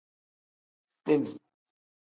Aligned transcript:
Kpem. 1.01 1.23